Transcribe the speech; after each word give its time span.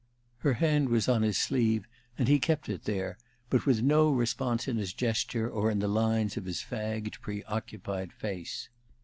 Her 0.39 0.53
hand 0.55 0.89
was 0.89 1.07
on 1.07 1.21
his 1.21 1.37
sleeve, 1.37 1.87
and 2.17 2.27
he 2.27 2.39
kept 2.39 2.69
it 2.69 2.85
there, 2.85 3.19
but 3.51 3.67
with 3.67 3.83
no 3.83 4.09
response 4.09 4.67
in 4.67 4.77
his 4.77 4.93
gesture 4.93 5.47
or 5.47 5.69
in 5.69 5.77
the 5.77 5.87
lines 5.87 6.37
of 6.37 6.45
his 6.45 6.59
fagged, 6.63 7.21
preoccupied 7.21 8.11
face. 8.11 8.69